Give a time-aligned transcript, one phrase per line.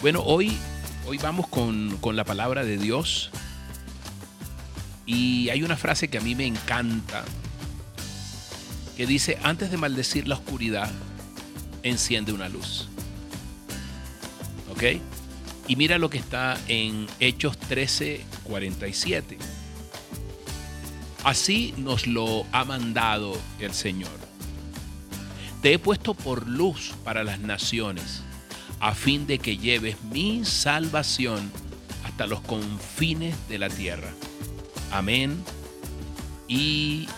[0.00, 0.56] Bueno, hoy,
[1.06, 3.30] hoy vamos con, con la palabra de Dios.
[5.06, 7.24] Y hay una frase que a mí me encanta,
[8.96, 10.88] que dice, antes de maldecir la oscuridad,
[11.82, 12.88] enciende una luz.
[14.70, 15.00] ¿Ok?
[15.66, 19.36] Y mira lo que está en Hechos 13, 47.
[21.24, 24.12] Así nos lo ha mandado el Señor.
[25.60, 28.22] Te he puesto por luz para las naciones,
[28.80, 31.50] a fin de que lleves mi salvación
[32.04, 34.12] hasta los confines de la tierra.
[34.90, 35.42] Amén
[36.46, 37.08] y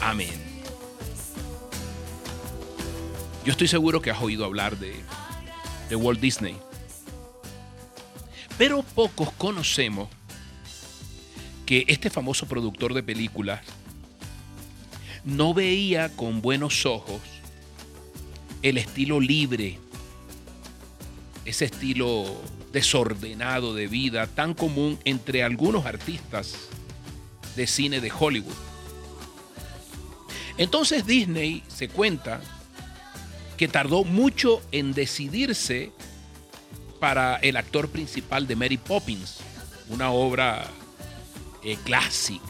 [0.00, 0.50] amén.
[3.44, 4.94] Yo estoy seguro que has oído hablar de,
[5.88, 6.56] de Walt Disney.
[8.58, 10.08] Pero pocos conocemos
[11.64, 13.60] que este famoso productor de películas
[15.24, 17.20] no veía con buenos ojos
[18.62, 19.78] el estilo libre,
[21.50, 22.40] ese estilo
[22.72, 26.54] desordenado de vida tan común entre algunos artistas
[27.56, 28.54] de cine de Hollywood.
[30.56, 32.40] Entonces Disney se cuenta
[33.56, 35.92] que tardó mucho en decidirse
[37.00, 39.38] para el actor principal de Mary Poppins,
[39.88, 40.66] una obra
[41.64, 42.44] eh, clásica.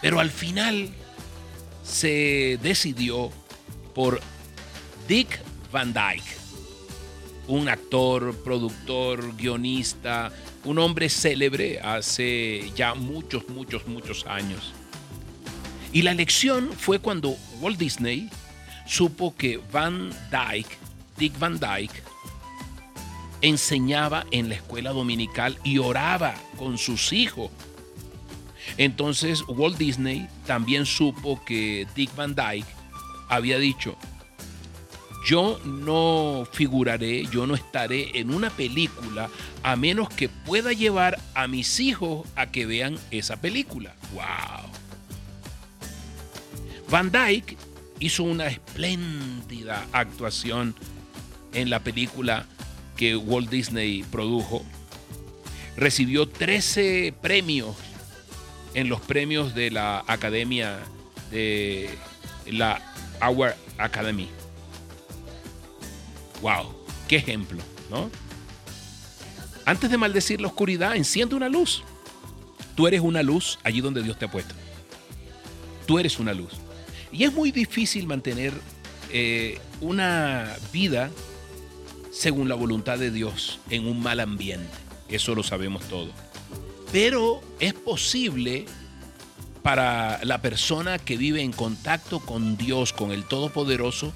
[0.00, 0.90] Pero al final
[1.82, 3.30] se decidió
[3.94, 4.20] por
[5.06, 6.43] Dick Van Dyke,
[7.48, 10.32] un actor, productor, guionista,
[10.64, 14.72] un hombre célebre hace ya muchos, muchos, muchos años.
[15.92, 18.28] Y la elección fue cuando Walt Disney
[18.86, 20.76] supo que Van Dyke,
[21.16, 22.02] Dick Van Dyke,
[23.42, 27.50] enseñaba en la escuela dominical y oraba con sus hijos.
[28.78, 32.66] Entonces Walt Disney también supo que Dick Van Dyke
[33.28, 33.96] había dicho,
[35.24, 39.30] yo no figuraré, yo no estaré en una película
[39.62, 43.94] a menos que pueda llevar a mis hijos a que vean esa película.
[44.12, 44.70] ¡Wow!
[46.90, 47.56] Van Dyke
[47.98, 50.74] hizo una espléndida actuación
[51.54, 52.44] en la película
[52.96, 54.62] que Walt Disney produjo.
[55.76, 57.74] Recibió 13 premios
[58.74, 60.80] en los premios de la Academia
[61.30, 61.88] de
[62.46, 62.80] la
[63.26, 64.28] Our Academy.
[66.44, 66.74] ¡Wow!
[67.08, 67.62] ¡Qué ejemplo!
[67.90, 68.10] ¿no?
[69.64, 71.82] Antes de maldecir la oscuridad, enciende una luz.
[72.74, 74.54] Tú eres una luz allí donde Dios te ha puesto.
[75.86, 76.52] Tú eres una luz.
[77.10, 78.52] Y es muy difícil mantener
[79.10, 81.10] eh, una vida
[82.12, 84.68] según la voluntad de Dios en un mal ambiente.
[85.08, 86.12] Eso lo sabemos todos.
[86.92, 88.66] Pero es posible
[89.62, 94.12] para la persona que vive en contacto con Dios, con el Todopoderoso,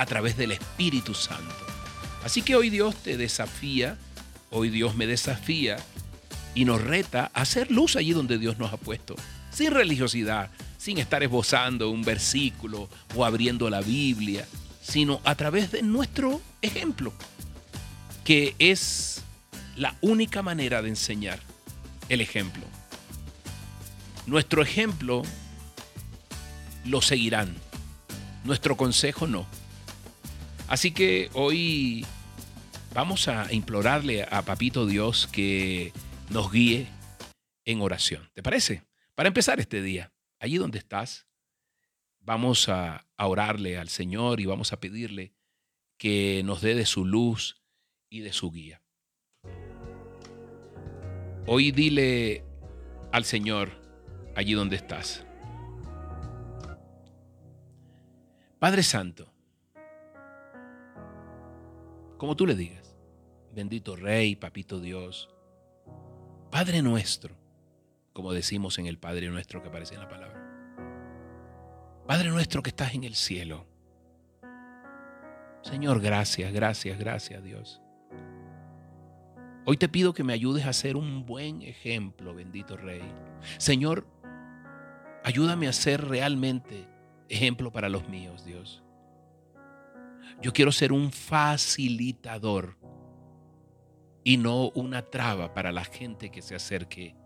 [0.00, 1.66] a través del Espíritu Santo.
[2.24, 3.98] Así que hoy Dios te desafía,
[4.50, 5.76] hoy Dios me desafía
[6.54, 9.14] y nos reta a hacer luz allí donde Dios nos ha puesto,
[9.52, 14.46] sin religiosidad, sin estar esbozando un versículo o abriendo la Biblia,
[14.80, 17.12] sino a través de nuestro ejemplo,
[18.24, 19.20] que es
[19.76, 21.40] la única manera de enseñar
[22.08, 22.62] el ejemplo.
[24.26, 25.24] Nuestro ejemplo
[26.86, 27.54] lo seguirán,
[28.44, 29.59] nuestro consejo no.
[30.70, 32.06] Así que hoy
[32.94, 35.92] vamos a implorarle a Papito Dios que
[36.28, 36.86] nos guíe
[37.64, 38.30] en oración.
[38.34, 38.84] ¿Te parece?
[39.16, 41.26] Para empezar este día, allí donde estás,
[42.20, 45.34] vamos a, orarle al Señor y vamos a pedirle
[45.98, 47.60] que nos dé de su luz
[48.08, 48.80] y de su guía.
[51.48, 52.44] Hoy dile
[53.10, 53.72] al Señor
[54.36, 55.26] allí donde estás.
[58.60, 59.29] Padre Santo,
[62.20, 62.94] como tú le digas,
[63.54, 65.30] bendito Rey, Papito Dios,
[66.50, 67.34] Padre nuestro,
[68.12, 70.38] como decimos en el Padre nuestro que aparece en la palabra.
[72.06, 73.66] Padre nuestro que estás en el cielo.
[75.62, 77.80] Señor, gracias, gracias, gracias Dios.
[79.64, 83.00] Hoy te pido que me ayudes a ser un buen ejemplo, bendito Rey.
[83.56, 84.06] Señor,
[85.24, 86.86] ayúdame a ser realmente
[87.30, 88.82] ejemplo para los míos, Dios.
[90.42, 92.78] Yo quiero ser un facilitador
[94.24, 97.16] y no una traba para la gente que se acerque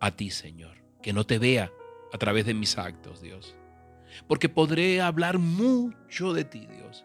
[0.00, 0.84] a ti, Señor.
[1.02, 1.70] Que no te vea
[2.12, 3.56] a través de mis actos, Dios
[4.26, 7.04] porque podré hablar mucho de ti, Dios.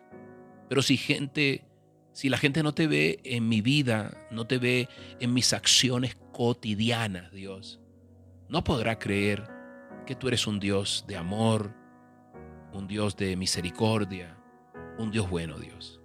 [0.70, 1.66] Pero si gente,
[2.14, 4.88] si la gente no te ve en mi vida, no te ve
[5.20, 7.80] en mis acciones cotidianas, Dios,
[8.48, 9.48] no podrá creer
[10.06, 11.74] que tú eres un Dios de amor,
[12.74, 14.38] un Dios de misericordia,
[15.02, 16.00] un Dios bueno, Dios.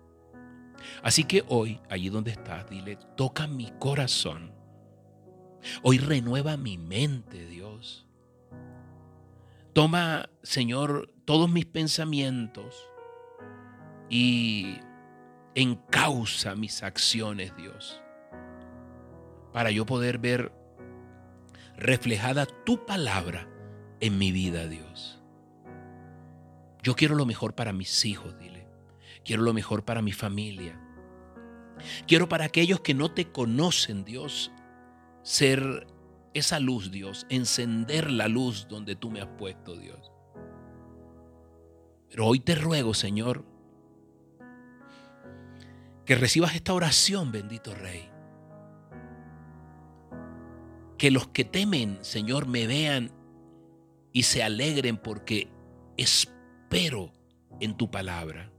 [1.02, 4.52] Así que hoy, allí donde estás, dile, toca mi corazón.
[5.82, 8.06] Hoy renueva mi mente, Dios.
[9.72, 12.88] Toma, Señor, todos mis pensamientos
[14.08, 14.78] y
[15.54, 18.00] encausa mis acciones, Dios,
[19.52, 20.52] para yo poder ver
[21.76, 23.48] reflejada tu palabra
[24.00, 25.20] en mi vida, Dios.
[26.82, 28.55] Yo quiero lo mejor para mis hijos, dile.
[29.26, 30.80] Quiero lo mejor para mi familia.
[32.06, 34.52] Quiero para aquellos que no te conocen, Dios,
[35.22, 35.88] ser
[36.32, 40.12] esa luz, Dios, encender la luz donde tú me has puesto, Dios.
[42.08, 43.44] Pero hoy te ruego, Señor,
[46.04, 48.08] que recibas esta oración, bendito Rey.
[50.98, 53.10] Que los que temen, Señor, me vean
[54.12, 55.48] y se alegren porque
[55.96, 57.12] espero
[57.58, 58.52] en tu palabra.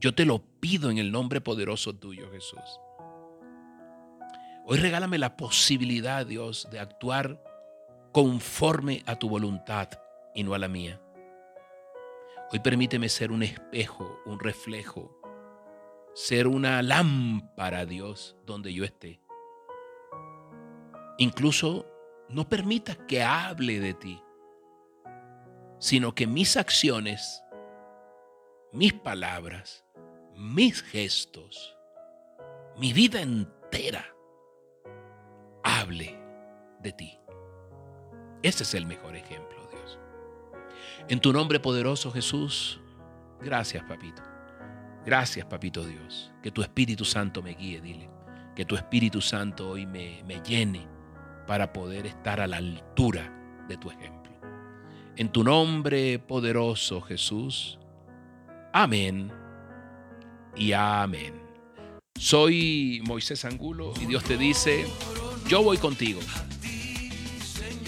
[0.00, 2.80] Yo te lo pido en el nombre poderoso tuyo, Jesús.
[4.64, 7.42] Hoy regálame la posibilidad, Dios, de actuar
[8.12, 9.88] conforme a tu voluntad
[10.34, 11.00] y no a la mía.
[12.52, 15.20] Hoy permíteme ser un espejo, un reflejo,
[16.14, 19.20] ser una lámpara, Dios, donde yo esté.
[21.18, 21.86] Incluso
[22.28, 24.22] no permitas que hable de ti,
[25.78, 27.42] sino que mis acciones,
[28.72, 29.84] mis palabras,
[30.38, 31.76] mis gestos,
[32.76, 34.06] mi vida entera
[35.64, 36.16] hable
[36.80, 37.18] de ti.
[38.42, 39.98] Ese es el mejor ejemplo, Dios.
[41.08, 42.80] En tu nombre poderoso, Jesús,
[43.40, 44.22] gracias, papito.
[45.04, 46.30] Gracias, papito Dios.
[46.40, 48.08] Que tu Espíritu Santo me guíe, dile.
[48.54, 50.86] Que tu Espíritu Santo hoy me, me llene
[51.48, 54.32] para poder estar a la altura de tu ejemplo.
[55.16, 57.80] En tu nombre poderoso, Jesús.
[58.72, 59.32] Amén
[60.58, 61.32] y amén.
[62.18, 64.84] Soy Moisés Angulo y Dios te dice,
[65.48, 66.20] yo voy contigo